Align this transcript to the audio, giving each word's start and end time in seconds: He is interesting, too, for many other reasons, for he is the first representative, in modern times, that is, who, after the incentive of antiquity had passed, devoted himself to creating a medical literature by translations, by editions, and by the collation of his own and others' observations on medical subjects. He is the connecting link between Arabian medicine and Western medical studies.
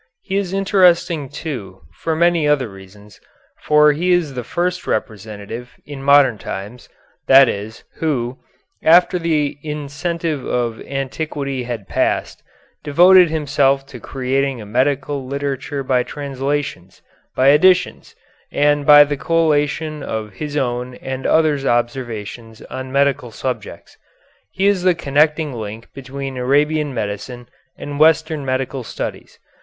He 0.23 0.35
is 0.35 0.51
interesting, 0.51 1.29
too, 1.29 1.83
for 1.93 2.15
many 2.15 2.47
other 2.47 2.67
reasons, 2.67 3.21
for 3.61 3.91
he 3.91 4.11
is 4.11 4.33
the 4.33 4.43
first 4.43 4.87
representative, 4.87 5.75
in 5.85 6.01
modern 6.01 6.39
times, 6.39 6.89
that 7.27 7.47
is, 7.47 7.83
who, 7.97 8.39
after 8.81 9.19
the 9.19 9.59
incentive 9.61 10.43
of 10.43 10.81
antiquity 10.87 11.65
had 11.65 11.87
passed, 11.87 12.41
devoted 12.83 13.29
himself 13.29 13.85
to 13.85 13.99
creating 13.99 14.59
a 14.59 14.65
medical 14.65 15.23
literature 15.27 15.83
by 15.83 16.01
translations, 16.01 17.03
by 17.35 17.49
editions, 17.49 18.15
and 18.51 18.87
by 18.87 19.03
the 19.03 19.17
collation 19.17 20.01
of 20.01 20.33
his 20.33 20.57
own 20.57 20.95
and 20.95 21.27
others' 21.27 21.63
observations 21.63 22.63
on 22.71 22.91
medical 22.91 23.29
subjects. 23.29 23.97
He 24.49 24.65
is 24.65 24.81
the 24.81 24.95
connecting 24.95 25.53
link 25.53 25.93
between 25.93 26.37
Arabian 26.37 26.91
medicine 26.91 27.47
and 27.77 27.99
Western 27.99 28.43
medical 28.43 28.83
studies. 28.83 29.37